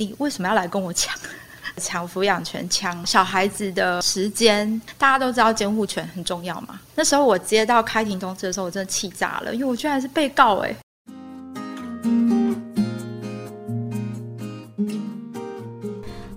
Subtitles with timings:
[0.00, 1.14] 你为什么要来跟我抢？
[1.76, 4.80] 抢抚养权，抢小孩子的时间。
[4.96, 6.80] 大家都知道监护权很重要嘛。
[6.94, 10.74] 那时候我接到开庭通知的时候，我真的气炸了，因为我居然是被告哎。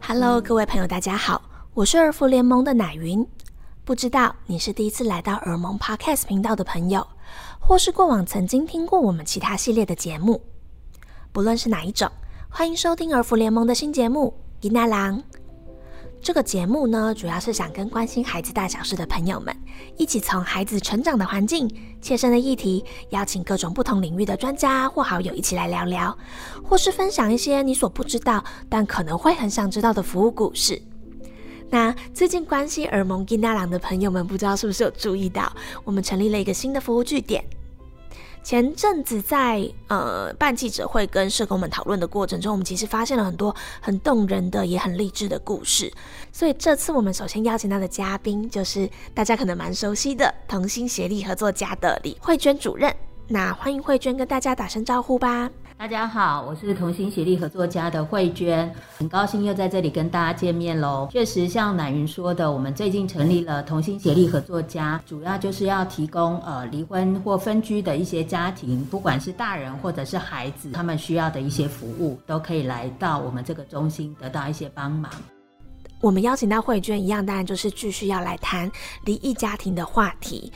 [0.01, 1.41] Hello，各位朋友，大家好，
[1.73, 3.25] 我是儿福联盟的奶云。
[3.85, 7.07] 不知道你是第一次来到儿盟 Podcast 频道的朋友，
[7.61, 10.41] 或是过往曾经听过我们其他系列的节目，
[11.31, 12.11] 不论是哪一种，
[12.55, 14.31] 欢迎收听儿福联盟的新节目。
[14.61, 15.19] 伊娜郎，
[16.21, 19.53] 这个节目呢，主要是想跟关心孩子大小事的朋友们，
[19.97, 21.67] 一起从孩子成长的环境、
[21.99, 26.15] 切身的议题，邀请各种不同领域的专家或好友一起来聊聊，
[26.63, 30.79] 或是分享一些你所不知道但可能会很想知道的服务故事。
[31.71, 35.51] 那最近关心耳蒙伊娜郎的朋友们，不知道是不是有注意到，
[35.83, 37.43] 我们成立了一个新的服务据点。
[38.43, 45.91] 前阵子在呃办记者会跟社工们讨论的过程中，我们其实发现了很多很动人的也很励志的故事。
[46.31, 52.93] 所以这次我们首先邀请到的嘉宾，就是大家可能蛮熟悉的同心协力合作家的李慧娟主任。
[53.29, 55.49] 那欢迎慧娟跟大家打声招呼吧。
[55.83, 61.09] 大家好，我是同心协力合作家的慧娟，很高兴又在这里跟大家见面喽。
[61.11, 75.11] 确实，像乃云说的，我们最近成立了同心协力合作家，主要就是要提供呃离婚或分居的一些家庭，不管是大人或者是孩子，他们需要的一些服务，都可以来到我们这个中心得到一些帮忙。
[75.99, 78.71] 我们邀请到慧娟一样，当然就是继续要来谈
[79.03, 80.51] 离异家庭的话题。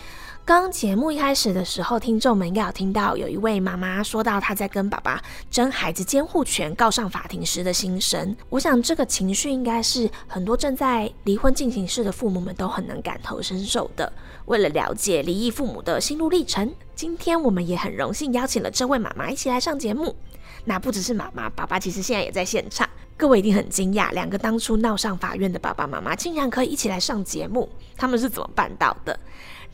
[0.47, 8.33] 刚节目一开始的时候，听众们应该有听到有一位妈妈说到她在跟爸爸争孩子监护权告上法庭时的心声。
[8.49, 14.09] 我想这个情绪应该是很多正在离婚进行式的父母们都很能感同身受的。
[14.45, 20.15] 为了了解离异父母的心路历程，今天我们也很荣幸邀请了这位妈妈一起来上节目。
[20.63, 22.89] 那不只是妈妈，爸爸其实现在也在现场。
[23.17, 29.19] 各位一定很惊讶，两个当初闹上法院的爸爸妈妈竟然可以一起来上节目，他们是怎么办到的？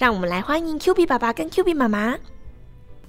[0.04, 2.14] 让我们来欢迎 Q B 爸爸跟 Q B 妈妈。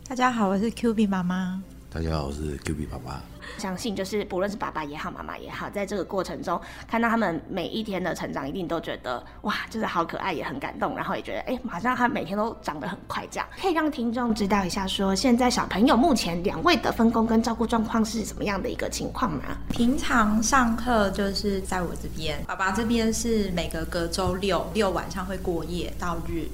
[0.07, 1.61] 大家好，我是 Q B 妈妈。
[1.91, 3.21] 大家好，我是 Q B 爸爸。
[3.59, 10.95] 相信就是不论是爸爸也好，妈妈也好，在这个过程中看到他们每一天的成长，一定都觉得哇，就是好可爱，也很感动。
[10.95, 19.43] 然后也觉得哎，马上他每天都长得很快，这样可以让听众知道一下，说现在小朋友目前两位的分工跟照顾状况是什么样的一个情况吗？
[19.69, 26.47] 平常上课就是在我这边，爸爸这边是每个隔周六六晚上会过夜到日。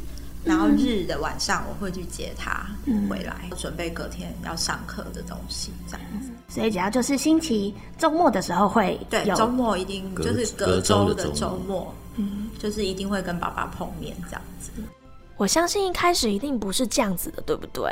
[0.45, 2.67] 然后日的晚上我会去接他
[3.09, 6.31] 回来，准备隔天要上课的东西这样子。
[6.49, 14.71] 所以只要就是星期周末的时候会，对，周末一定就是隔周的周末，嗯，就是一定会跟爸爸碰面这样子。
[15.37, 17.91] 我相信一开始一定不是这样子的，对不对？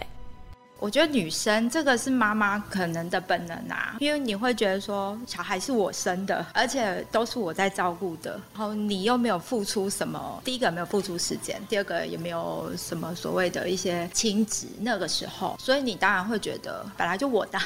[0.79, 17.59] 我觉得女生这个是妈妈可能的本能啊，因为你会觉得说小孩是我生的，而且都是我在照顾的，然后你又没有付出什么，第一个没有付出时间，第二个也没有什么所谓的一些亲职，那个时候，所以你当然会觉得本来就我的。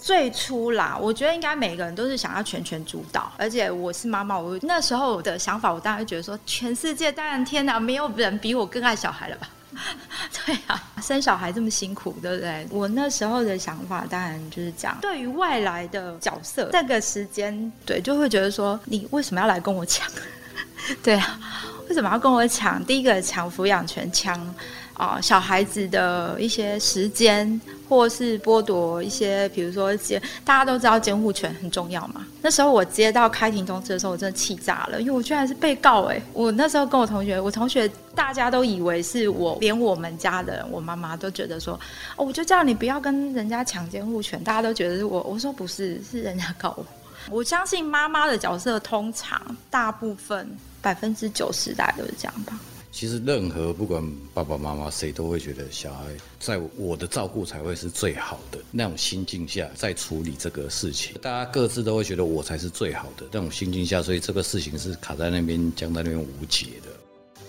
[0.00, 9.48] 最初啦，我觉得应该每个人都是想要全权主导，而且我是妈妈，我那时候的想法，我当然觉得说全世界当然天哪，没有人比我更爱小孩了吧。
[10.46, 12.66] 对啊，生小孩这么辛苦，对不对？
[12.70, 14.98] 我那时候的想法当然就是讲。
[15.00, 20.10] 对于外来的角色，这个时间，对，就会觉得说，你为什么要来跟我抢？
[21.02, 21.38] 对啊，
[21.88, 22.82] 为什么要跟我抢？
[22.84, 24.54] 第一个抢抚养权，抢。
[24.98, 32.26] 啊，小孩子的一些时间，或是剥夺一些，比如说监，大家都知道监护权很重要嘛。
[32.42, 36.20] 那时候我接到开庭通知的时候，我真的气炸了，因为我居然是被告哎！
[36.32, 41.78] 我那时候跟我同学，我同学大家都以为是我，连我们家的我妈妈都觉得说，
[42.16, 45.22] 哦，我就叫你不要跟人家抢监护权，大家都觉得是我。
[45.22, 46.84] 我说不是，是人家告我。
[47.30, 50.48] 我相信妈妈的角色通常大部分
[50.80, 52.58] 百分之九十大概都是这样吧。
[52.98, 54.04] 其实，任何不管
[54.34, 56.06] 爸爸妈妈谁，都会觉得小孩
[56.40, 66.90] 在我的照顾才会是最好的那种心境下，在处理这个事情，大家各自都会觉得我才是最好的那种心境下，所以这个事情是卡在那边，僵在那边无解的。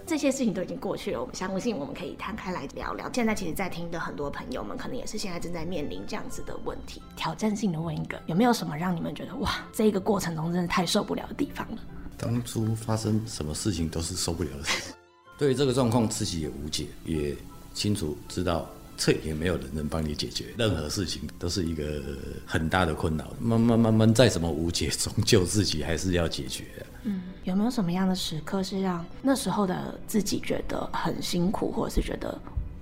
[0.06, 3.12] 这些事情都已经过去了，我们相信我们可以摊开来聊聊。
[3.12, 7.01] 现在其实，在听的很多朋友们，可能也是现在正在面临这样子的问题。
[7.16, 11.78] 挑战性的问一个，有没有什么让你们觉得哇，这个过程中真的太受不了的地方了？
[12.19, 14.99] 当初发生什么事情都是受不了的。
[15.39, 17.33] 对于这个状况，自己也无解，也
[17.74, 20.47] 清楚知道，这也没有人能帮你解决。
[20.57, 22.03] 任何事情都是一个
[22.45, 26.65] 很大的困扰，慢慢慢慢，再怎么无解， 终究自己还是要解决。
[27.03, 32.38] 嗯，有没有什么样的时刻是让那时候的自己觉得很辛苦，或者是觉得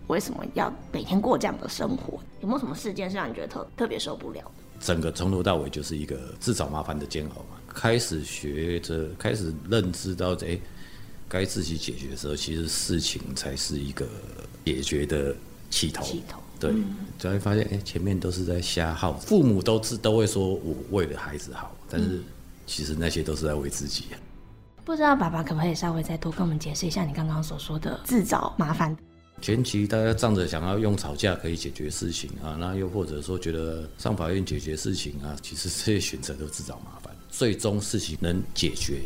[0.08, 2.20] 为什么要每天过这样的生活？
[2.42, 4.52] 有没有什么事件是让你觉得特特别受不了的？
[4.80, 7.60] 整个从头到尾就是一个自找麻烦的煎熬嘛。
[7.68, 10.58] 开始学着，开始认知到，哎，
[11.30, 14.08] 该自己解决的时候，其实事情才是一个
[14.66, 15.36] 解决的
[15.70, 16.04] 起头。
[16.04, 16.40] 起头。
[16.60, 16.74] 对，
[17.20, 19.14] 就会发现，哎，前面都是在瞎耗。
[19.20, 22.20] 父母都是都会说我为了孩子好，但是
[22.66, 24.06] 其实那些都是在为自己。
[24.84, 28.98] 不知道爸爸可不可以稍微再多跟我们解释一下你刚刚所说的自找麻烦？
[29.40, 37.16] 前期大家仗着想要用吵架可以解决事情啊，那又或者说觉得上法院解决事情啊，其实这些选择都自找麻烦。
[37.30, 39.02] 最终事情能解决，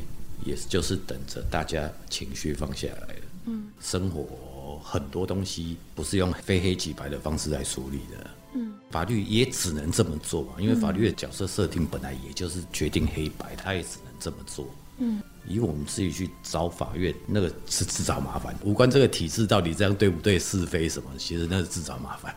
[0.45, 3.21] 也就是等着大家情绪放下来了。
[3.45, 8.29] 嗯，生活很多东西不是用非黑即白的方式来处理的。
[8.53, 14.67] 嗯，法律也只能这么做嘛，因为法律的角色设定本来也就是决定黑白，他也只能这么做。
[14.97, 15.21] 嗯。
[15.47, 22.35] 以我们自己去找法院，那个是自找麻烦，无关这个体制到底这样对不对，是非什么，其实那是自找麻烦。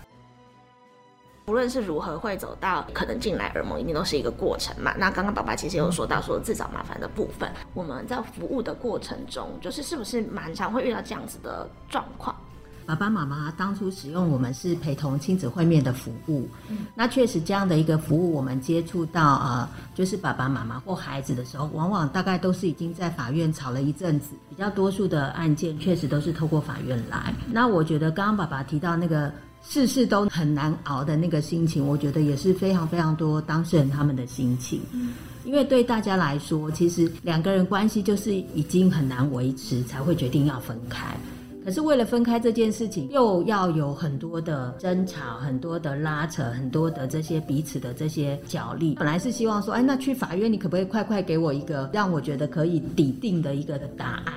[1.47, 4.95] 无论是如何会走到可能进来耳膜，一定都是一个过程嘛。
[4.97, 12.35] 那刚刚爸爸其实有说到说自找麻烦的部分，我们在服务的过程中，就是是不是蛮常会遇到这样子的状况？
[12.87, 16.47] 爸爸妈妈当初使用我们是陪同亲子会面的服务，
[16.95, 27.33] 那确实这样的一个服务，我们接触到呃，就是爸爸妈妈或孩子的时候，往往大概都是已经在法院吵了一阵子，比较多数的案件确实都是透过法院来。
[27.51, 29.33] 那我觉得刚刚爸爸提到那个
[29.67, 34.81] 事事都很难熬的那个心情，我觉得也是非常非常多当事人他们的心情，
[35.45, 41.17] 因为对大家来说，其实两个人关系就是已经很难维持，才会决定要分开。
[41.65, 48.97] 可是为了分开这件事情，又要有很多的争吵、很多的拉扯、很多的这些彼此的这些角力。
[48.97, 54.35] 本来是希望说，哎，那去法院，你可不可以快快给我一个让我觉得可以抵定的一个答案？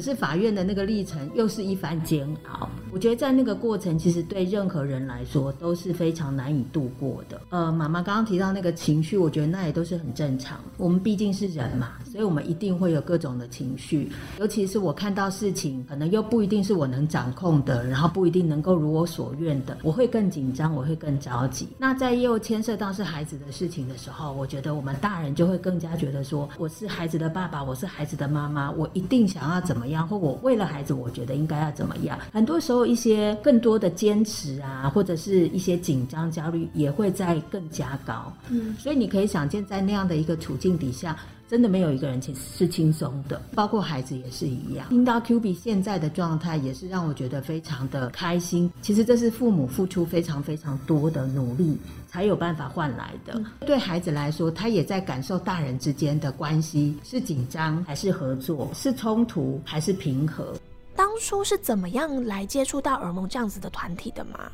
[0.00, 7.38] 可是法院的那个历程又是一番煎熬，我觉得在那个过程，其实对任何人来说都是非常难以度过的。
[7.50, 10.58] 呃，妈妈刚刚提到那个情绪，我觉得那也都是很正常。
[10.78, 14.10] 我们毕竟是人嘛，所以我们一定会有各种的情绪。
[14.38, 21.68] 尤其是我看到事情，可能又不一定是我能掌控的，然后不一定能够如我所愿的，我会更紧张，我会更着急。
[21.76, 29.89] 那在又牵涉到是孩子的事情的时候，我觉得我们大人就会更加觉得说，我是孩子的爸爸，我是孩子的妈妈，我一定想要怎么。
[29.90, 32.18] 样或我为了孩子，我觉得应该要怎么样？
[32.32, 38.32] 很多时候，一些更多的坚持啊，或者是一些紧张、焦虑，也会在更加高。
[38.48, 41.16] 嗯，所以你可以想见，在那样的一个处境底下，
[41.50, 44.88] 真的没有一个人其实是轻松的，包括孩子也是一样。
[44.88, 48.72] 听到 Q B 现在的状态，也是让我觉得非常的开心。
[48.80, 51.76] 其实这是父母付出非常非常多的努力。
[52.10, 53.40] 才有办法换来的。
[53.60, 60.52] 对孩子来说，他也在感受大人之间的关系是紧张还是合作，是冲突还是平和。
[60.96, 64.50] 当初是怎么样来接触到耳蒙这样子的团体的吗？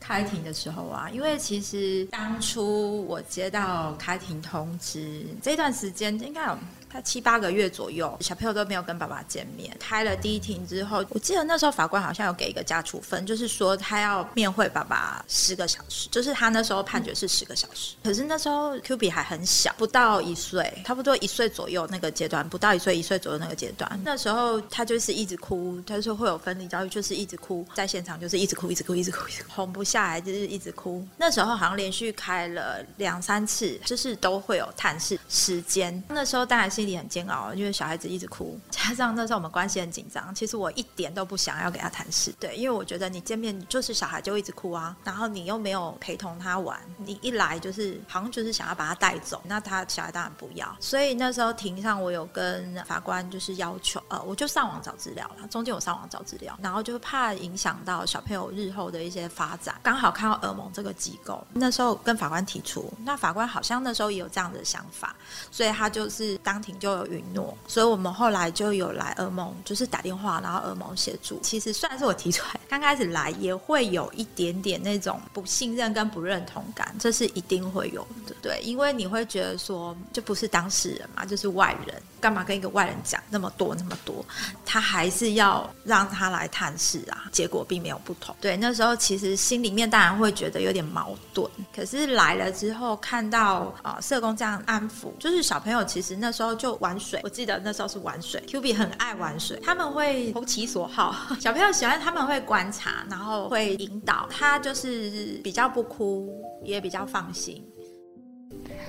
[0.00, 6.58] 开庭的时候啊，因为其实当初我接到开庭通知这段时间，应该有。
[6.92, 9.74] 他七八个月左右，小朋友都没有跟爸爸见面。
[9.78, 17.94] 开了第一庭之后，我记得那时候法官好像有给一个加处分，就是说他要面会爸爸十个小时，就是他那时候判决是十个小时。
[18.02, 23.88] 可是那时候 Q B 还很小，不到一岁，差不多一岁左右那个阶段，不到一岁一岁左右那个阶段。
[24.04, 31.06] 那时候他就是一直哭，他说会有分离焦虑，就是一直哭，在现场就是一直哭，一直哭，一直哭，哄不下来，就是一直哭。
[31.16, 36.02] 那时候好像连续开了两三次，就是都会有探视时间。
[36.08, 36.79] 那时候当然是。
[36.80, 40.34] 心里很煎熬，因为小孩子一直哭， 加上那时候我们关系很紧张。
[40.34, 50.74] 其实我一点都不想要给他谈事，对，因为我觉得你见面就是小孩就一直哭啊，然后你又没有陪同他玩，你一来就是好像就是想要把他带走，那他小孩当然不要。
[50.80, 59.78] 所以那时候庭上我有跟法官就是要求，呃，我就上网找资料了，中间我上网找资料，然后就怕影响到小朋友日后的一些发展。
[59.82, 65.14] 刚好看到耳蒙这个机构，那时候跟法官提出，那法官好像那时候也有这样的想法，
[65.50, 66.69] 所以他就是当庭。
[66.78, 71.40] 就有允诺，所以我们后来就有来噩梦，就是打电话，然后噩梦协助。
[71.42, 84.24] 其实算是我提出来，刚开始来也会有一点点那种不信任跟不认同感，这是一定会有的，对，因为你会觉得说，就不是当事人嘛，就是外人，干嘛跟一个外人讲那么多那么多？
[84.66, 88.36] 他还是要让他来探视啊，结果并没有不同。
[88.40, 96.50] 对，那时候其实心里面当然会觉得有点矛盾，可是来了之后看到啊，社工这样安抚，就是小朋友其实那时候。
[96.60, 98.38] 就玩水，我记得那时候是玩水。
[98.46, 101.16] Q B 很爱玩水，他们会投其所好。
[101.40, 106.30] 小朋友喜欢，他们会观察，然后会引导他，就是比较不哭，
[106.62, 107.64] 也比较放心。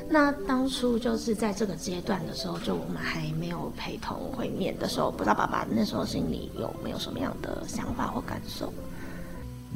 [0.09, 8.73] 那当初就是在这个阶段的时候，就我们还没有陪同会面的时候，不知道爸爸那时候心里有没有什么样的想法或感受？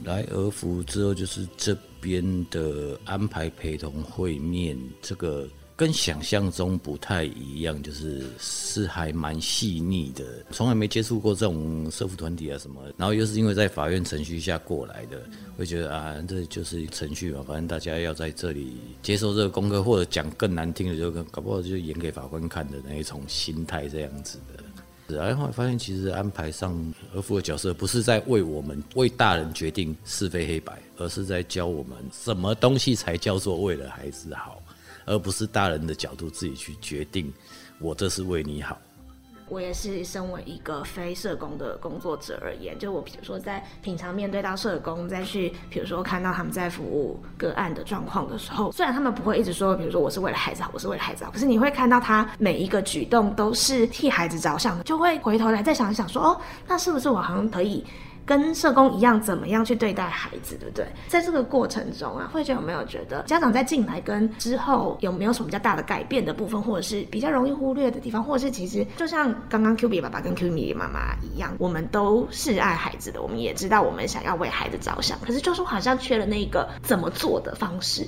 [0.04, 10.24] 来儿福之后，就是这边的安排陪同会面，这个跟想象中不太一样，就是是还蛮细腻的。
[10.52, 15.22] 从来没接触过这种社福团体啊什么，然后又是因为在法院程序下过来的，
[15.58, 24.64] 会觉得啊，这就是程序嘛，反正大家要在这里接受这个功课，或者讲更难听的，就搞不好就演给法官看的那一种心态这样子的。
[25.08, 26.74] 然后发现，其实安排上
[27.14, 34.60] 儿父的角色，不是在为我们为大人决定是非黑白，而是在教我们什么东西才叫做为了孩子好，
[35.06, 37.32] 而不是大人的角度自己去决定，
[37.80, 38.78] 我这是为你好。
[39.48, 57.86] 我也是身为一个非社工的工作者而言，就我比如说在平常面对到社工，再去比如说看到他们在服务个案的状况的时候，虽然他们不会一直说，比如说我是为了孩子好，我是为了孩子好，可是你会看到他每一个举动都是替孩子着想，就会回头来再想一想说，哦，那是不是我好像可以。
[58.26, 60.86] 跟社工一样，怎么样去对待孩子，对不对？
[61.08, 78.08] 在这个过程中啊，慧娟有没有觉得家长在进来跟之后有没有什么比较大的改变的部分，或者是比较容易忽略的地方，或者是其实就像刚刚 Q B 爸爸跟 Q B 妈妈一样，我们都是爱孩子的，我们也知道我们想要为孩子着想，可是就是好像缺了那个怎么做的方式。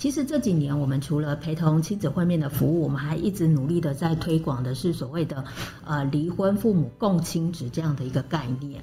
[0.00, 5.44] 其实这几年，我们除了陪同亲子会面的服务，我们还一直努力的在推广的是所谓的
[5.86, 8.82] 呃离婚父母共亲职这样的一个概念。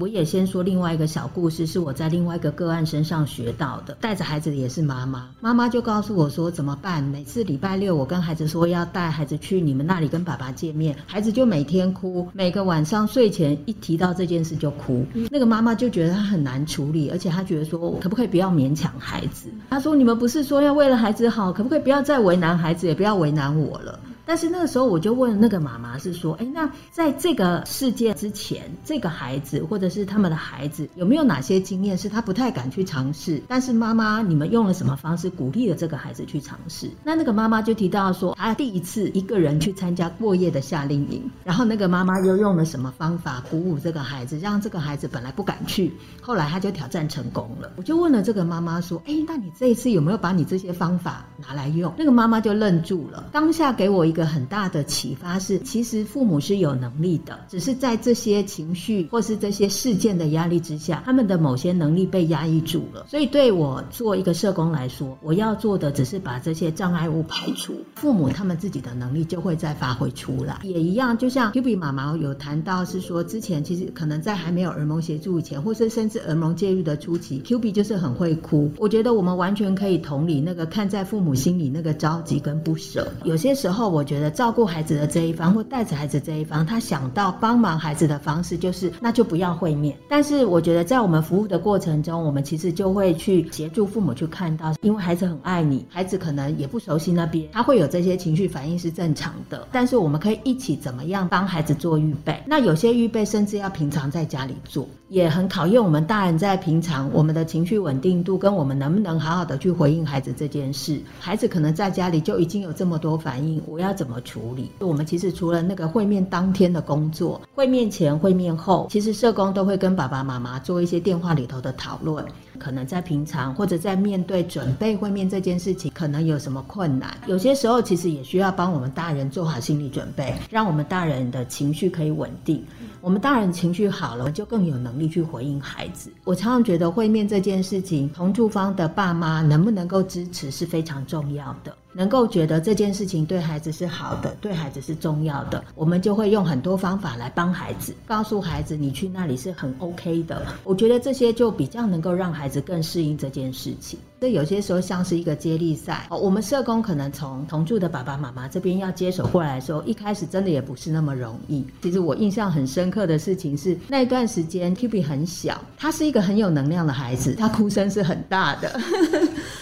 [0.00, 3.96] 我也先说另外一个小故事，是我在另外一个个案身上学到的。
[4.00, 7.00] 带着孩子的也是妈妈，妈妈就告诉我说怎么办？
[7.04, 15.06] 每次礼拜六我跟孩子说要带孩子去你们那里跟爸爸见面，孩子就每天哭，每个晚上睡前一提到这件事就哭。
[15.30, 19.48] 那个妈妈就觉得她很难处理，而且她觉得说可不可以不要勉强孩子？
[19.70, 20.55] 她说你们不是说。
[20.56, 23.98] 说要为了孩子好，可不可以不要再为难孩子，也不要为难我了？
[24.26, 33.40] 但是那个时候我就问那个妈妈是说，哎，那在这个事件之前，这个孩子或者是他们的孩子有没有哪些经验是他不太敢去尝试？
[33.46, 36.90] 但是妈妈，你们用了什么方式鼓励了这个孩子去尝试？
[37.04, 47.70] 那那个妈妈就提到说，她第一次一个人去参加过夜的夏令营，然后那个妈妈又用了什么方法鼓舞这个孩子，让这个孩子本来不敢去，后来他就挑战成功了。
[47.76, 51.94] 我就问了这个妈妈说，哎，那你这一次有没有把你这些方法拿来用？
[51.96, 54.15] 那个妈妈就愣住了，当下给我一。
[54.16, 63.04] 一个很大的启发是，其实父母是有能力的，只是在这些情绪或是这些事件的压力之下，他们的某些能力被压抑住了。
[63.10, 70.60] 所以对我做一个社工来说，我要做的只是把这些障碍物排除，父母他们自己的能力就会再发挥出来。
[70.62, 78.72] 也一样，就像 Q B 妈妈有谈到，是说之前其实可能在还没有耳蒙协助以前，或是甚至耳蒙介入的初期，Q B 就是很会哭。
[78.78, 83.06] 我觉得我们完全可以同理那个看在父母心里那个着急跟不舍。
[83.22, 84.05] 有些时候我。
[84.06, 89.96] 觉得照顾孩子的这一方或带着孩子这一方，他想到帮忙孩子的方式就是那就不要会面。
[90.08, 99.66] 但是我觉得在我们服务的过程中，我们其实就会去协助父母去看到，因为孩子很爱你，孩子可能也不熟悉那边，他会有这些情绪反应是正常的。
[99.72, 102.40] 但是我们可以一起怎么样帮孩子做预备？
[102.46, 111.00] 那有些预备甚至要平常在家里做，也很考验我们大人在平常我们的情绪稳定度跟我们能不能好好的去回应孩子这件事。
[111.18, 113.95] 孩子可能在家里就已经有这么多反应，我要。
[113.96, 114.70] 怎么处理？
[114.78, 122.24] 我们其实除了那个会面当天的工作，会面前、会面后，其实社工都会跟爸爸妈妈做一些电话里头的讨论。
[122.58, 127.14] 可能在平常或者在面对准备会面这件事情，可能有什么困难？
[127.26, 132.64] 有些时候其实也需要帮我们大人做好心理准备，让我们大人的情绪可以稳定。
[133.02, 136.10] 我们大人情绪好了，就更有能力去回应孩子。
[136.24, 141.76] 我常常觉得会面这件事情，同住方的爸妈能不能够支持是非常重要的。
[141.96, 150.46] 能够觉得这件事情对孩子是好的，对孩子是重要的，我们就会用很多方法来帮孩子，告诉孩子你去那里是很 OK 的。
[150.62, 153.98] 我觉得这些就比较能够让孩子更适应这件事情。
[154.20, 161.64] 这有些时候像是一个接力赛哦，我们社工可能从同住的爸爸妈妈这边要接手过来的时候，一开始真的也不是那么容易。
[161.82, 168.78] 其实我印象很深刻的事情是，那一段时间 Q B 很小，他是一个很有能量的孩子，他哭声是很大的。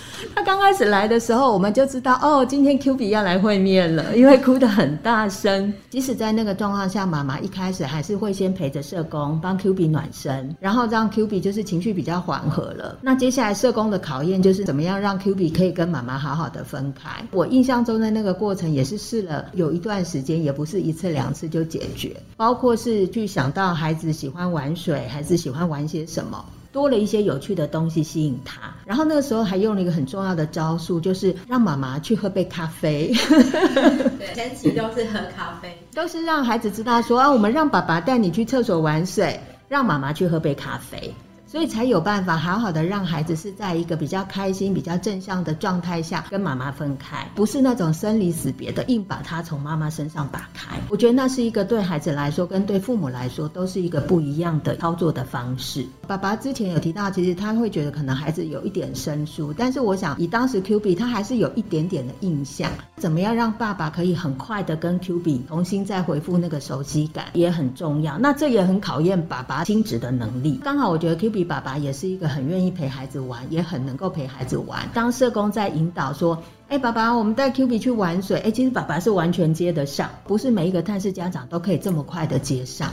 [0.44, 5.72] 刚开始来的时候，我们就知道哦，今天 Q B 要来会面了， 因为哭得很大声。
[5.88, 12.98] 即使在那个状况下，妈妈一开始还是会先陪着社工帮 Q B 暖身，然后让 Q B 就是情绪比较缓和了。
[13.00, 17.08] 那接下来社工的考验就是怎么样让 Q B 可以跟妈妈好好的分开。
[17.32, 26.44] 我印象中的那个过程也是试了有一段时间，也不是一次两次就解决，包括是去想到孩子喜欢玩水，还是喜欢玩些什么。
[26.74, 33.14] 多了一些有趣的东西吸引他，然后那个时候还用了一个很重要的招数，就是让妈妈去喝杯咖啡。
[34.18, 39.38] 对，前期都是喝咖啡，都是让孩子知道说啊，我们让爸爸带你去厕所玩水，
[39.68, 41.14] 让妈妈去喝杯咖啡。
[41.54, 50.76] 所以才有办法好好的让孩子是在一个比较开心、比较正向的状态下跟妈妈分开，不是那种生离死别的硬把他从妈妈身上打开。
[50.90, 55.86] 我觉得那是一个对孩子来说跟对父母来说都是一个不一样的操作的方式。
[56.08, 68.18] 爸爸之前有提到，其实他会觉得可能孩子有一点生疏，但是我想以当时 Q B 他还是有一点点的印象，怎么样让爸爸可以很快的跟 Q B 重新再回复那个熟悉感也很重要。
[68.18, 70.58] 那这也很考验爸爸亲子的能力。
[70.64, 74.88] 刚好我觉得 Q B 爸爸也是一个很愿意陪孩子玩，也很能够陪孩子玩。
[74.92, 82.92] 当社工在引导说，哎，爸爸，我们带 Q B 去玩水，哎，其实爸爸是完全接得上，不是每一个探视家长都可以这么快的接上。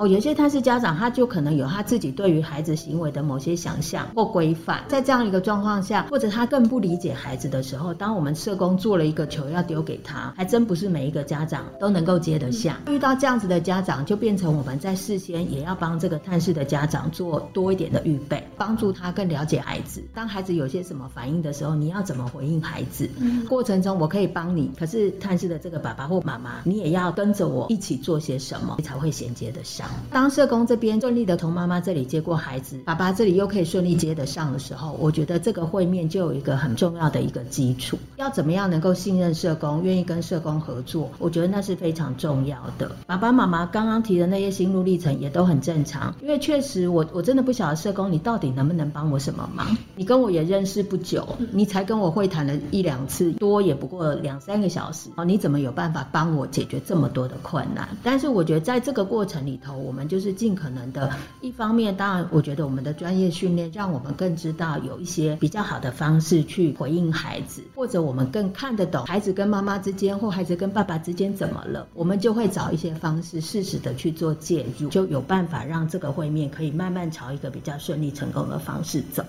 [0.00, 12.80] 哦，有些他是家长，他就可能有他自己对于孩子行为的某些想象或规范，在这样一个状况下，或者他更不理解孩子的时候，当我们社工做了一个球要丢给他，还真不是每一个家长都能够接得下。
[12.88, 20.02] 遇到这样子的家长，就变成我们在事先也要帮这个探视的家长做多一点的预备，帮助他更了解孩子。
[20.14, 23.06] 当孩子有些什么反应的时候，你要怎么回应孩子？
[23.50, 29.89] 过程中我可以帮你，可是探视的这个爸爸或妈妈，你也要跟着我一起做些什么，你才会衔接得上。
[30.10, 37.98] 当社工这边顺利的从妈妈这里接过孩子，爸爸这里又可以顺利接得上的时候，我觉得这个会面就有一个很重要的一个基础。
[38.16, 41.10] 要怎么样能够信任社工，愿意跟社工合作？
[41.18, 42.90] 我觉得那是非常重要的。
[43.06, 49.76] 爸爸妈妈刚刚提的那些心路历程也都很正常，因为确实我我真的不晓得社工你到底能不能帮我什么忙。
[49.96, 57.88] 你跟我也认识不久，你才跟我会谈了一两次，多也不过两三个小时哦，你怎么有办法帮我解决这么多的困难？
[58.02, 61.10] 但是我觉得在这个过程里头，我们就是尽可能的，
[61.40, 79.24] 一方面，当然，我觉得我们的专业训练让我们更知道有一些比较好的方式去回应孩子，或者我们更看得懂孩子跟妈妈之间或孩子跟爸爸之间怎么了，我们就会找一些方式适时的去做介入，就有办法让这个会面可以慢慢朝一个比较顺利成功的方式走。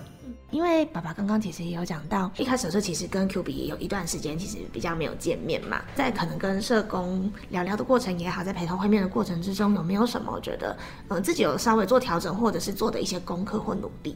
[0.52, 10.76] 因为爸爸刚刚其实也有讲到，一开始的时候其实跟 Q B 也有一段时间其实比较没有见面嘛，在可能跟社工聊聊的过程也好，在陪同会面的过程之中，有没有什么我觉得，
[11.08, 14.14] 嗯，自己有稍微做调整，或者是做的一些功课或努力？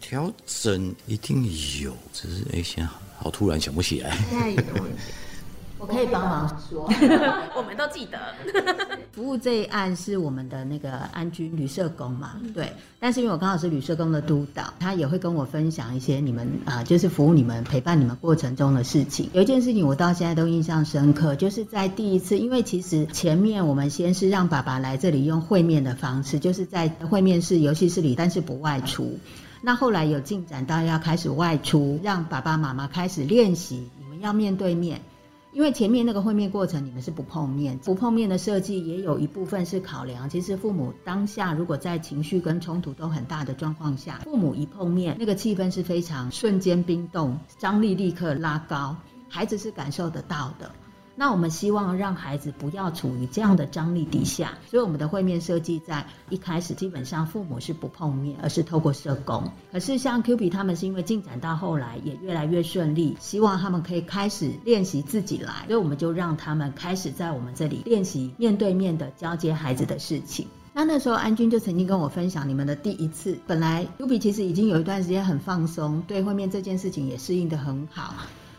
[0.00, 1.42] 调整一定
[1.80, 4.14] 有，只是哎，现在好突然想不起来。
[5.84, 6.88] 我可以帮忙说，
[7.54, 8.18] 我们都记得。
[9.12, 12.72] 服务这一案是我们的那个安居旅社工嘛，对。
[12.98, 19.28] 但是因为我刚好是旅社工的督导，他也会跟我分享一些你们啊，就是服务你们、陪伴你们过程中的事情。
[19.34, 29.18] 有一件事情我到现在都印象深刻，就是在第一次，因为其实前面我们先是让爸爸来这里用会面的方式，就是在会面室、游戏室里，但是不外出。
[29.60, 35.02] 那后来有进展到要开始外出，让爸爸妈妈开始练习，你们要面对面。
[35.54, 40.28] 因为前面那个会面过程，你们是不碰面，不碰面的设计也有一部分是考量。
[40.28, 48.96] 其实父母当下如果在情绪跟冲突都很大的状况下，父母一碰面，那个气氛是非常瞬间冰冻，张力立刻拉高，
[49.28, 50.72] 孩子是感受得到的。
[51.16, 59.50] 那我们希望让孩子不要处于这样的张力底下，所以我们的会面设计在一开始基本上父母是不碰面，而是透过社工。
[59.72, 70.46] 可是像 Q B 他们是因为进展到后来也越来越顺利，希望他们可以开始练习自己来，所以我们就让他们开始在我们这里练习面对面的交接孩子的事情。
[70.76, 78.12] 那那时候安君就曾经跟我分享，你们的第一次，本来 Q B 其实已经有一段时间很放松，对会面这件事情也适应的很好。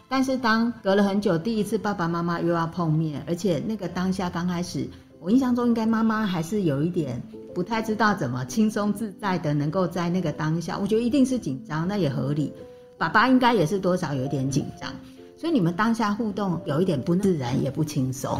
[0.08, 4.88] 但是当隔了很久，第一次爸爸妈妈又要碰面，而且那个当下刚开始，
[5.20, 7.22] 我印象中应该妈妈还是有一点
[7.54, 12.54] 不太知道怎么轻松自在的能够在那个当下，我觉得一定是紧张，那也合理。
[12.98, 14.94] 爸爸应该也是多少有一点紧张，
[15.38, 18.40] 所以你们当下互动有一点不自然，也不轻松。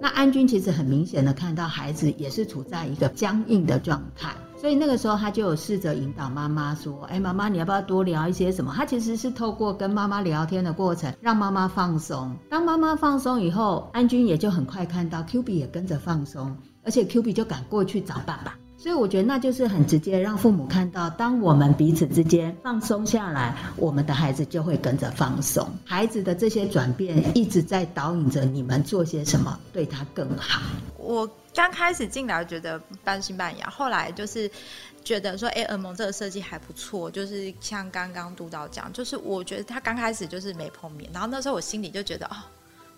[0.00, 4.34] 那安君其实很明显的看到孩子也是处在一个僵硬的状态。
[4.62, 12.36] 所以那个时候，他就有试着引导妈妈说：“哎，妈妈，你要不要多聊一些什么？”他其实是透过跟妈妈聊天的过程，让妈妈放松。
[12.48, 18.56] 当妈妈放松以后，安君也就很快看到 Q B 也跟着放松，而且 Q B 就赶过去找爸爸。
[18.78, 25.68] 所以我觉得那就是很直接，让父母看到，当我们彼此之间放松下来，我们的孩子就会跟着放松。
[25.84, 30.62] 孩子的这些转变一直在导引着你们做些什么，对他更好。
[30.98, 34.50] 我刚开始进来觉得半信半疑，后来就是
[35.04, 42.36] 觉得说，哎，耳蒙这个设计还不错，就是像刚刚督导讲，就是我觉得他刚开始就是没碰面，然后那时候我心里就觉得，哦。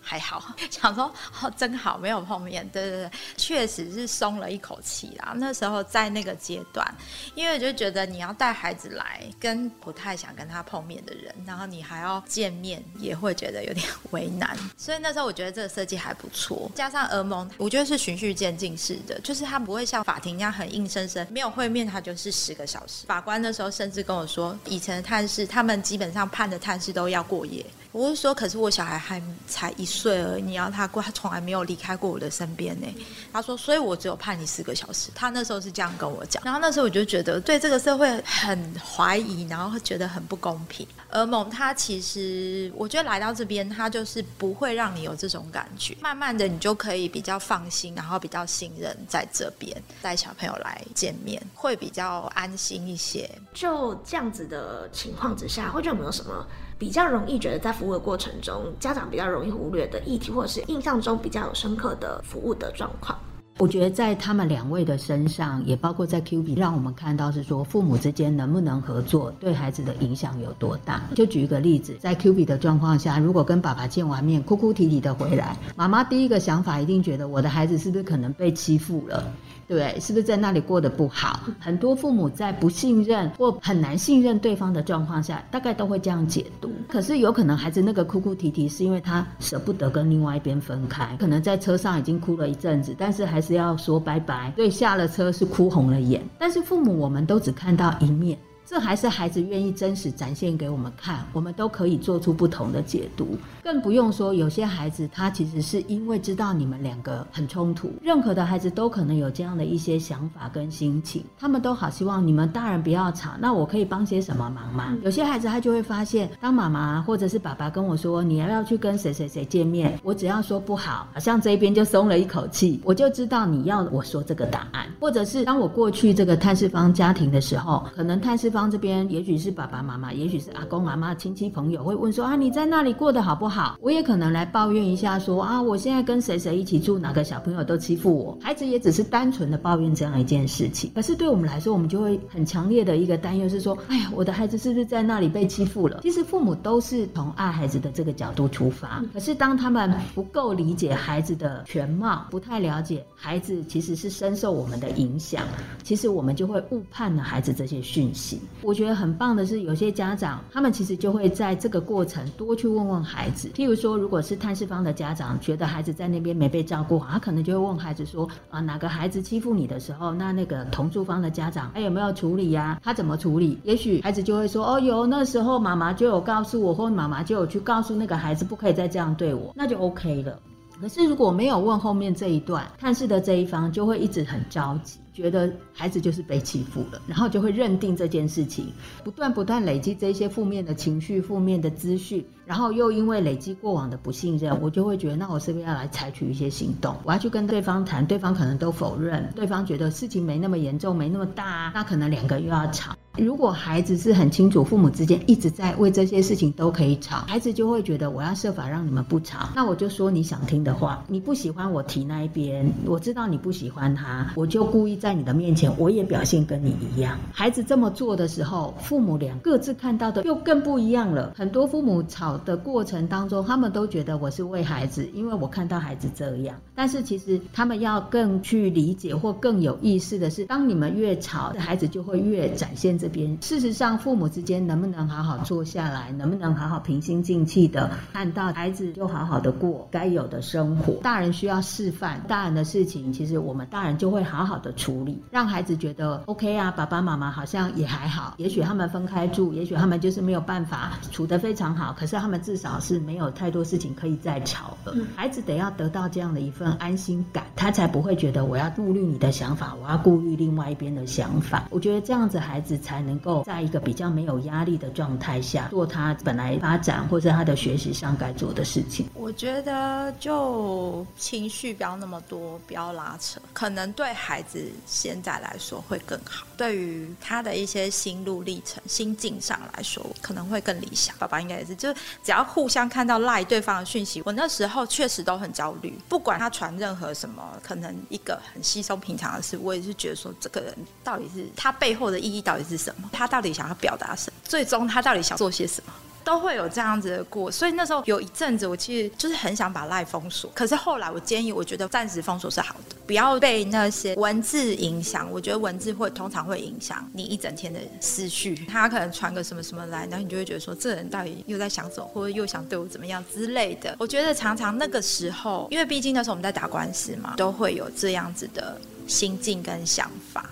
[0.07, 2.67] 还好， 想说哦，真好，没有碰面。
[2.69, 5.33] 对对对，确实是松了一口气啦。
[5.35, 6.85] 那时候在那个阶段，
[7.33, 14.55] 因为我就觉得你要带孩子来，跟不太想跟他碰面的人，然后你还要见面，也会觉得有点为难。
[14.77, 23.07] 所以那时候我觉得这个设计还不错，加上俄盟，我觉得是循序渐进式的，就是他不会像法庭一样很硬生生，没有会面他就是十个小时。
[23.07, 27.65] 法官那时候甚至跟我说，以前的探视，他们基本上判的探视都要过夜。
[27.95, 32.87] 我是说，可是我小孩还才一岁而已，你要他过，他从来没有离开过我的身边呢。
[33.31, 35.09] 他说，所以我只有判你四个小时。
[35.15, 40.85] 他那时候是这样跟我讲，然后那时候我就觉得对这个社会很怀疑，然后觉得很不公平。
[41.09, 45.95] 而蒙他其实，我觉得来到这边，他就是不会让你有这种感觉。
[46.01, 53.29] 慢慢的，你就可以比较放心，然后比较信任在这边带小朋友来见面，会比较安心一些。
[53.53, 56.45] 就这样子的情况之下，会觉得有没有什么？
[56.77, 63.17] 比较容易觉得在服务的过程中，家长比较容易忽略的议题，或者是印象中比较有深刻的服务的状况。
[63.57, 71.01] 我觉得在他们两位的身上，也包括在 Q B，让我们看到是说父母之间能不能合作，对孩子的影响有多大。
[71.15, 79.31] 就举一个例子，在 Q B 的状况下，如果跟爸爸见完面，哭哭啼啼的回来，妈妈第一个想法一定觉得我的孩子是不是可能被欺负了。
[79.67, 81.39] 对，是不是在那里过得不好？
[81.59, 86.71] 很多父母在不信任或很难信任对方的状况下，大概都会这样解读。
[86.87, 96.21] 可是有可能孩子那个哭哭啼啼，是因为他舍不得跟另外一边分开，可能在车上已经哭了一阵子，但是还是要说拜拜，所以下了车是哭红了眼。
[96.37, 98.37] 但是父母，我们都只看到一面。
[98.67, 103.37] 这还是孩子愿意真实展现给我们看，我们都可以做出不同的解读。
[103.63, 111.23] 更不用说有些孩子，他其实是因为知道你们两个很冲突，任何的孩子都可能有这样的一些想法跟心情。
[111.37, 114.97] 他们都好希望你们大人不要吵，那我可以帮些什么忙吗？
[115.03, 124.87] 有些孩子他就会发现，当妈妈或者是爸爸跟我说你要不要去跟谁谁谁见面，我只要说不好，好像这一边就松了一口气，我就知道你要我说这个答案。
[124.99, 128.54] 或者是当我过去这个探视方家庭的时候，可能探视。
[128.55, 133.77] 方这边也许是爸爸妈妈，也许是阿公阿妈、亲戚朋友会问说啊，你在那里过得好不好？
[133.81, 138.37] 我也可能来抱怨一下说啊，我现在跟谁谁一起住，哪个小朋友都欺负我。
[138.41, 145.99] 孩子也只是单纯的抱怨这样一件事情，可是对我们来说，我们就会很强烈的一个担忧是说，哎呀，我的孩子是不是在那里被欺负了？
[146.01, 155.43] 其实父母都是从爱孩子的这个角度出发，可是当他们不够理解孩子的全貌，不太了解孩子其实是深受我们的影响，
[155.83, 158.39] 其实我们就会误判了孩子这些讯息。
[158.61, 163.49] 我觉得很棒的是，有些家长他们其实就会在这个过程多去问问孩子。
[163.55, 172.79] 譬如说，如果是探视方的家长觉得孩子在那边没被照顾好，他可能就会问孩子说：啊，哪个孩子欺负你的时候，那那个同住方的家长还有没有处理呀？
[172.83, 173.59] 他怎么处理？
[173.63, 180.39] 也许孩子就会说：哦，有，那时候妈妈就有告诉我，或妈妈就有去告诉那个孩子，不可以再这样对我，那就 OK 了。
[180.81, 184.99] 可是如果没有问后面这一段，探视的这一方就会一直很着急。
[185.15, 188.67] 觉得孩子就是被欺负了，然后就会认定这件事情，
[189.01, 196.93] 不断不断累积这些负面的情绪、负面的资讯，然后又因为累积过往的不信任，我就会觉得，那我是不是要来采取一些行动？
[197.05, 202.93] 我要去跟对方谈，对方可能都否认，对方觉得事情没那么严重，没那么大，那可能两个又要吵。
[203.17, 214.97] 如果孩子是很清楚父母之间一直在为这些事情都可以吵，孩子就会觉得我要设法让你们不吵，那我就说你想听的话，你不喜欢我提那一边，我知道你不喜欢他，我就故意。
[215.05, 217.19] 在你的面前，我也表现跟你一样。
[217.31, 221.31] 孩子这么做的时候，父母俩各自看到的又更不一样了。
[221.37, 226.55] 很多父母吵的过程当中，他们都觉得我是为孩子，因为我看到孩子这样。
[226.73, 233.37] 但是其实他们要更去理解或更有意识的是，当你们越吵，孩子就会越展现这边。
[233.43, 240.93] 事实上，父母之间能不能好好坐下来，能不能好好平心静气的看到孩子，就好好的过该有的生活。
[241.03, 244.94] 大人需要示范，大人的事情，其实我们大人就会好好的处。
[244.95, 248.35] 处理让孩子觉得 OK 啊，爸爸妈妈好像也还好。
[248.37, 251.93] 也许他们分开住，也许他们就是没有办法处得非常好。
[251.99, 254.95] 可是他们至少是没有太多事情可以再吵了。
[255.13, 261.65] 孩子得要得到这样的一份安心感，他才不会觉得我要顾虑你的想法，我要顾虑另外一边的想法。
[261.71, 269.05] 我觉得这样子孩子才能够在一个比较没有压力的状态下做他本来发展或者他的学习上该做的事情。
[269.13, 274.71] 我觉得就情绪不要那么多，不要拉扯，可能对孩子。
[274.85, 281.15] 现在来说会更好，对于他的一些心路历程、心境上来说，可能会更理想。
[281.17, 285.97] 爸爸应该也是，就是只要互相看到赖对方的讯息，我那时候确实都很焦虑。
[286.07, 293.09] 不管他传任何什么，可能一个很稀松平常的事，我也是觉得说，这个人到底是他背后的意义到底是什么？
[293.11, 294.39] 他到底想要表达什么？
[294.43, 295.93] 最终他到底想做些什么？
[296.25, 297.49] 都会有这样子的过。
[297.49, 300.51] 所以那时候有一阵子，我其实就是很想把赖封锁。
[300.53, 305.31] 可是后来我建议，我觉得暂时封锁是好的，不要被那些文字影响。
[305.31, 308.55] 我觉得文字会通常会影响你一整天的思绪。
[308.67, 313.95] 他可能传个什么什么来，然后你就会觉得说，这人到底又在想什么，或者又想对我怎么样之类的。
[313.99, 320.49] 我觉得常常那个时候，因为毕竟那时候我们在打官司嘛，都会有这样子的心境跟想法。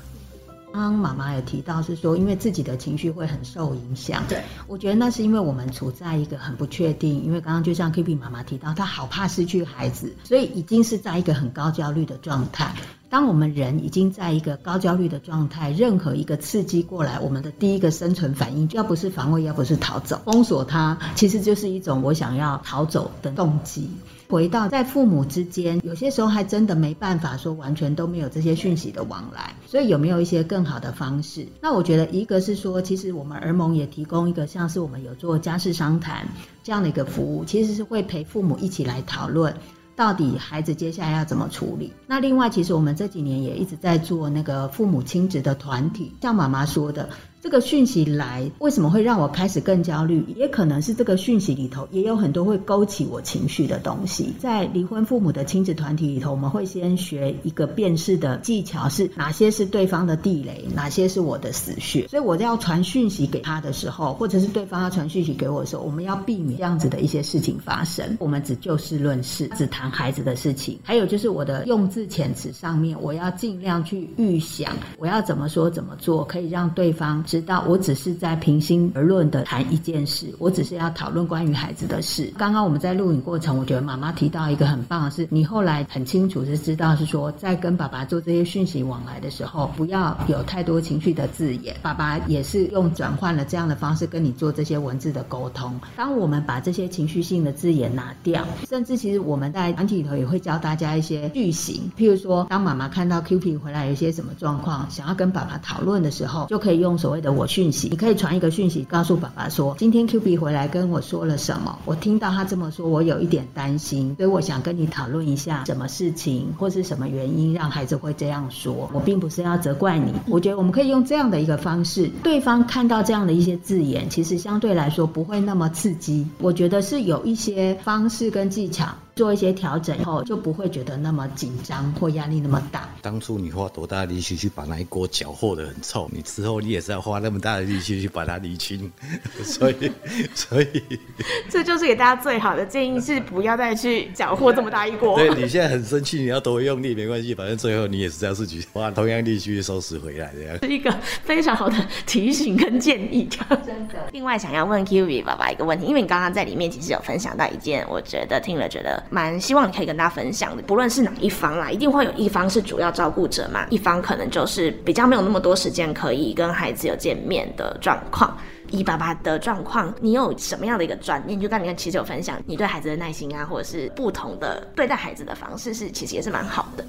[0.73, 4.23] 刚刚妈妈有提到是说，因为自己的情绪会很受影响。
[4.27, 12.73] 对，我觉得那是因为我们处在一个很不确定，因为刚刚就像 Kiki 妈妈提到，她好怕失去孩子，所以已经是在一个很高焦虑的状态。
[13.07, 20.19] 当我们人已经在一个高焦虑的状态，任何一个刺激过来，我们的第一个生存反应，要不是防卫，要不是逃走。
[20.25, 23.91] 封锁它，其实就是一种我想要逃走的动机。
[24.29, 29.53] 回到在父母之间，有些时候还真的没办法说完全都没有这些讯息的往来。
[29.67, 31.47] 所以有没有一些更好的方式？
[31.61, 36.27] 那我觉得一个是说，其实我们儿盟也提供一个像是我们有做家事商谈
[36.63, 39.55] 这样的一个服务，其实是会陪父母一起来讨论。
[39.95, 41.93] 到底孩子接下来要怎么处理？
[42.07, 47.09] 那另外，其实我们这几年也一直在做那个父母亲职的团体，像妈妈说的。
[47.43, 50.23] 这个讯息来，为什么会让我开始更焦虑？
[50.37, 54.31] 也可能是这个讯息里头也有很多会勾起我情绪的东西。
[54.39, 62.07] 在离婚父母的亲子团体里头，我们会先学一个辨识的技巧，是哪些是对方的地雷，哪些是我的死穴。
[62.07, 68.15] 所以我要传讯息给他的时候，或者是对方要传讯息给我的时候，我们要避免这样子的一些事情发生。
[68.21, 70.79] 我们只就事论事，只谈孩子的事情。
[70.81, 77.21] 还有就是我的用字遣词上面，我要尽量去预想我要怎么说怎么做，可以让对方。
[77.33, 82.31] 知道我只是在平心而论的谈一件事，我只是要讨论关于孩子的事。
[82.37, 91.75] 刚刚我们在录影过程，我觉得妈妈提到一个很棒的是，你后来很清楚是知道是说，在跟爸爸做这些讯息往来的时候，不要有太多情绪的字眼。
[91.81, 95.73] 爸爸也是用转换了这样的方式跟你做这些文字的沟通。
[95.95, 118.89] 当我们把这些情绪性的字眼拿掉，甚至其实我们在团体里头也会教大家一些句型，譬如说，当妈妈看到 Q P 回来有一些什么状况，想要跟爸爸讨论的时候，就可以用所谓的我讯息，你可以传一个讯息告诉爸爸说，今天 Q B 回来跟我说了什么，我听到他这么说，我有一点担心，所以我想跟你讨论一下什么事情或是什么原因让孩子会这样说。
[118.93, 126.27] 我并不是要责怪你，我觉得我们可以用这样的一个方式，对方看到这样的一些字眼，其实相对来说不会那么刺激。
[126.39, 128.89] 我觉得是有一些方式跟技巧。
[129.15, 132.89] 做一些调整以后，就不会觉得那么紧张或压力那么大。
[133.01, 138.91] 当初你花多大的力气去把那一锅搅和的很臭，你之后你也是要花那么大的力气去把它理清。
[139.43, 139.91] 所以，
[140.33, 140.83] 所以
[141.47, 145.15] 这就是给大家最好的建议是不要再去搅和这么大一锅。
[145.15, 150.57] 对你现在很生气，你要多用力没关系，反正最后你也是这样自己花同样力气去收拾回来的。
[150.67, 150.91] 是一个
[151.23, 151.75] 非常好的
[152.07, 153.29] 提醒跟建议。
[153.63, 154.09] 真的。
[154.11, 159.02] 另外，想要问 Q V 爸爸一个问题，因为你刚刚在里面其实有分享到一件，我觉得听了觉得。
[159.09, 168.37] 蛮希望你可以跟大家分享的，不论是哪一方啦，一定会有一方是主要照顾者嘛，一方可能就是比较没有那么多时间可以跟孩子有见面的状况。
[168.71, 171.39] 以爸爸的状况，你有什么样的一个转念？
[171.39, 176.83] 就刚你看，其实有分享你对孩子的耐心啊，或者是不同的对待孩子的方式，是其实也是蛮好的。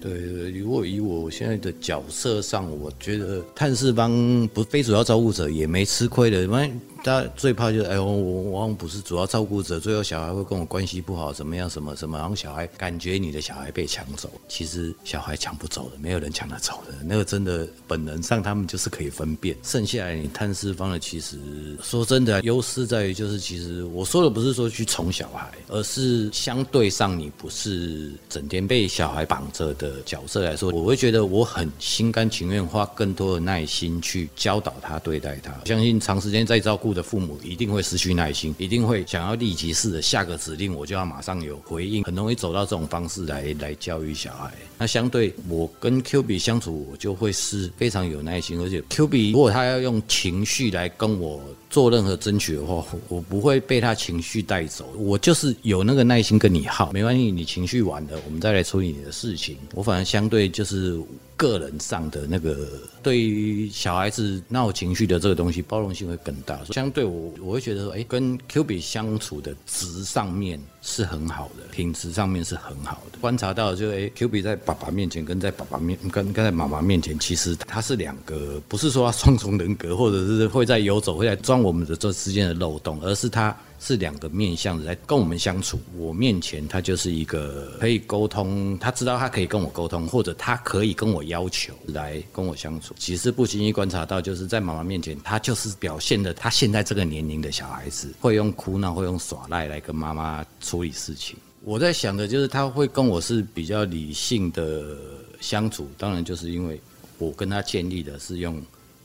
[0.00, 4.10] 对，如果以我现在的角色上，我觉得探视方
[4.52, 6.72] 不非主要照顾者也没吃亏的，因为。
[7.02, 19.56] 大家最怕就是，哎，我我往往不是主要照顾者，最后小孩会跟我关系不好，怎么样，什么什么，然后小孩感觉你的小孩被抢走，其实小孩抢不走的，没有人抢得走的，那个真的本能上他们就是可以分辨。
[19.62, 21.38] 剩下来你探视方的，其实
[21.82, 35.50] 说真的，优势在于就是，其实我说的不是说去宠小孩，而是相对上你不是整天被小孩绑着的角色来说，我会觉得我很心甘情愿花更多的耐心去教导他、对待他。
[35.64, 36.89] 相信长时间在照顾。
[36.92, 44.52] 的父母一定会失去耐心，一定会想要立即式的下个指令，我就要马上有回应，很容易走到这种方式来来教育小孩。
[44.78, 59.56] 那相对我跟 Q B 相处，我就会是非常有耐心，而且 Q B 如果他要用情绪来跟我做任何争取的话，我不会被他情绪带走，我就是有那个耐心跟你耗，没关系，你情绪完了，我们再来处理你的事情。
[59.74, 61.00] 我反而相对就是
[61.36, 62.68] 个人上的那个。
[63.02, 66.60] 对于小孩子闹情绪的这个东西，包容性会更大。
[66.66, 73.18] 相对我，我会觉得说，哎，跟 Q 比相处的值上面是很好的，品质上面是很好的。
[73.20, 85.80] 观察到，就哎，Q B 在爸爸面前跟在爸爸面跟跟在妈妈面前，其实他是两个，不是说双重人格，或者是会在游走，会在钻我们的这之间的漏洞，而是他是两个面向来跟我们相处。
[85.96, 92.94] 我面前他就是一个可以沟通，他知道他可以跟我沟通，或者他可以跟我要求来跟我相处。
[92.98, 101.36] 其实不经意观察到，就是在妈妈面前，他就是表现的他现在这个年龄的小孩子，会用哭闹，会用耍赖来跟妈妈处理事情。
[101.62, 104.96] 我在想的就是他会跟我是比较理性的
[105.40, 106.80] 相处，当然就是因为
[107.18, 108.62] 我跟他建立的是用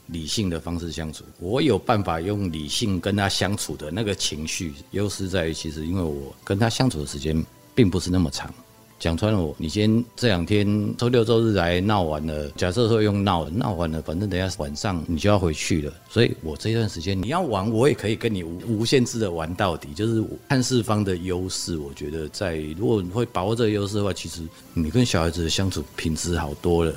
[0.07, 8.53] 理性的方式相处，我有办法用理性跟他相处的那个情绪优势在于，其实因为我跟他相处的时间并不是那么长。
[8.97, 10.65] 讲穿了，我你今天这两天
[10.95, 21.77] 周六周日来闹完了，假设说用闹闹完了，反正等下晚上你就要回去了，所以我这段时间你要玩，我也可以跟你无无限制的玩到底，就是看四方的优势。
[21.77, 24.41] 我觉得在如果你会把握这个优势的话，其实
[24.73, 26.95] 你跟小孩子的相处品质好多了。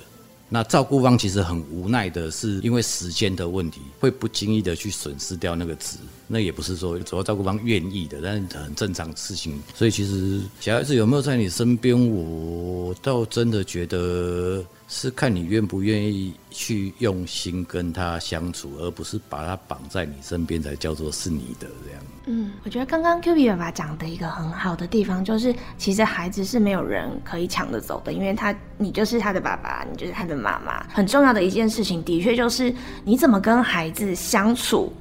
[0.48, 5.98] 那照顾方其实很无奈的，是因为时间的问题，会不经意的去损失掉那个值。
[6.26, 9.60] 那也不是说主要照顾方愿意的，但是很正常事情。
[9.74, 14.64] 所以其实小孩子有没有在你身边，我倒真的觉得。
[14.88, 22.02] 是看你愿不愿意去用心跟他相处，而不是把他绑在你身边才叫做是你的这样。
[22.24, 30.86] 嗯，我觉得刚刚 Q B 爸爸讲的一个很好的地方，就是其实孩子是没有人可以抢着走的，因为他你就是他的爸爸，你就是他的妈妈。
[30.88, 32.74] 很重要的一件事情，的确就是
[33.04, 34.92] 你怎么跟孩子相处。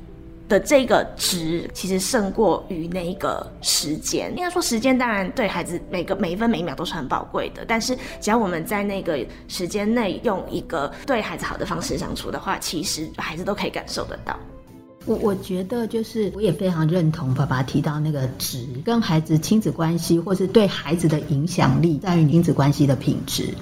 [0.48, 4.32] 的这个值其实胜过于那个时间。
[4.38, 7.66] 应该说，时间当然对孩子每个每一分每一秒都是很宝贵的。
[7.68, 14.38] 但是，只要我们在那个时间内用一个对孩子好的方式相处的话，其实孩子都可以感受得到。
[15.06, 23.54] 我我觉得就是，我也非常认同爸爸提到那个值，跟孩子亲子关系，或是对孩子的影响力，在于亲子关系的品质。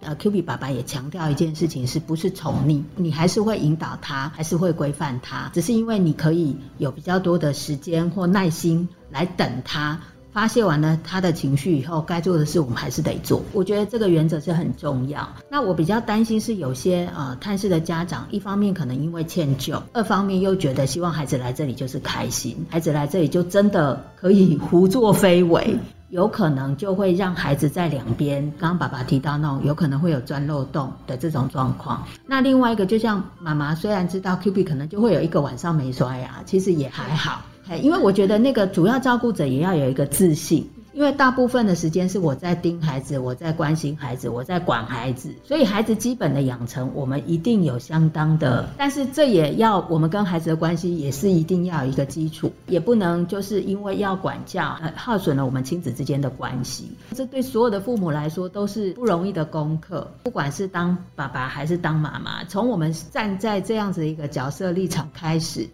[0.00, 2.82] 呃，Q B 爸爸也强调一件事情，是不是宠溺？
[2.96, 10.00] 你还是会引导他，还是会规范他，只是因为你可以有比较多的时间或耐心来等他。
[10.30, 13.42] 发泄完了他的情绪以后，该做的事我们还是得做。
[13.52, 15.28] 我觉得这个原则是很重要。
[15.50, 25.78] 那我比较担心是有些呃探视的家长，一方面可能因为歉疚，二方面又觉得希望孩子来这里就是开心，孩子来这里就真的可以胡作非为，
[26.10, 28.42] 有可能就会让孩子在两边。
[28.58, 32.06] 刚刚爸爸提到那种有可能会有钻漏洞的这种状况。
[32.26, 37.42] 那另外一个，就像妈妈虽然知道 Q B 可能就会有一个晚上没刷牙，其实也还好。
[37.82, 56.90] 因为我觉得那个主要照顾者也要有一个自信，因为大部分的时间是我在盯孩子，我在关心孩子，我在管孩子，所以孩子基本的养成我们一定有相当的，但是这也要我们跟孩子的关系也是一定要有一个基础，也不能就是因为要管教，耗损了我们亲子之间的关系。
[57.14, 65.68] 这对所有的父母来说都是不容易的功课，不管是当爸爸还是当妈妈，从我们站在这样子一个角色立场开始。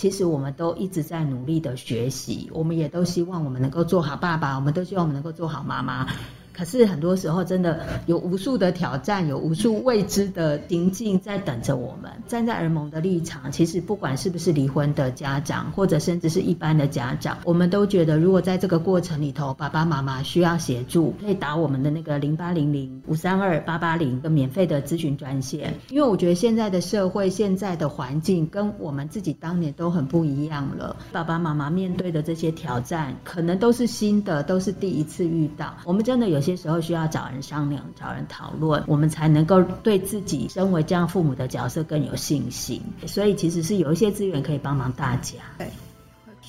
[0.00, 6.06] 其实我们都一直在努力的学习，我们也都希望我们能够做好爸爸，我们都希望我们能够做好妈妈。
[6.52, 12.10] 可是很多时候，真的有无数的挑战，有无数未知的情境在等着我们。
[12.26, 25.74] 站在儿盟的立场，其实不管是不是离婚的家长，或者甚至是一般的家长，我们都觉得，如果在这个过程里头，爸爸妈妈需要协助，可以打我们的那个零八零零五三二八八零的免费的咨询专线。
[25.88, 30.96] 因为我觉得现在的社会、现在的环境跟我们自己当年都很不一样了。
[31.12, 35.76] 爸爸妈妈面对的这些挑战，可能都是新的，都是第一次遇到。
[35.84, 36.39] 我们真的有。
[36.40, 42.80] 有些时候需要找人商量、找人讨论，我们才能够对自己身为这样父母的角色更有信心。
[43.06, 45.34] 所以其实是有一些资源可以帮忙大家。
[45.58, 45.68] 对。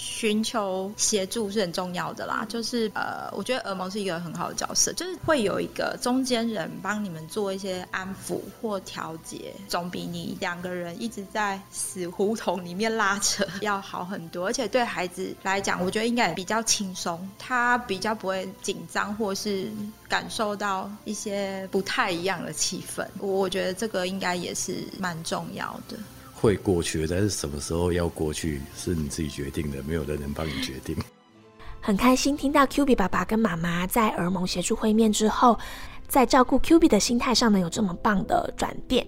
[0.04, 14.48] 寻求协助是很重要的啦，就是呃，我觉得耳蒙是一个很好的角色，就是会有一个中间人帮你们做一些安抚或调节，总比你两个人一直在死胡同里面拉扯要好很多。
[14.48, 19.72] 而且对孩子来讲，我觉得应该比较轻松，他比较不会紧张或是
[20.10, 23.06] 感受到一些不太一样的气氛。
[23.20, 25.96] 我觉得这个应该也是蛮重要的。
[26.42, 30.98] 会过去，但是什么时候要过去是你自己决定的，没有人能帮你决定。
[31.80, 35.58] 很开心听到 Q B 爸爸跟妈妈在儿盟协助会面之后，
[36.08, 39.06] 在照顾 Q B 的心态上呢有这么棒的转变。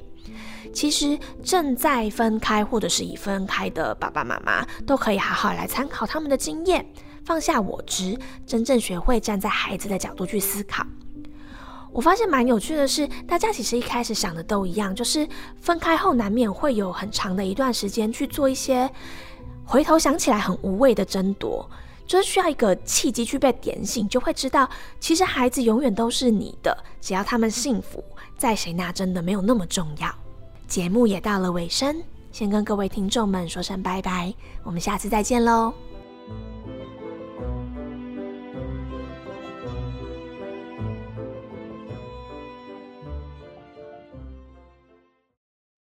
[0.72, 6.86] 其实正在分开或者是已分开的爸爸妈妈，都可以好好来参考他们的经验，
[7.26, 8.15] 放下我执，
[8.46, 10.86] 真正学会站在孩子的角度去思考。
[11.93, 15.27] 我发现蛮有趣的是，大家其实一开始想的都一样，就是
[15.62, 18.89] 分开后难免会有很长的一段时间去做一些
[19.63, 21.69] 回头想起来很无谓的争夺，
[22.08, 24.67] 就是需要一个契机去被点醒，就会知道
[24.99, 28.03] 其实孩子永远都是你的，只要他们幸福，
[28.38, 30.13] 在谁那真的没有那么重要。
[30.67, 32.01] 节目也到了尾声，
[32.32, 34.33] 先跟各位听众们说声拜拜，
[34.63, 35.92] 我们下次再见喽。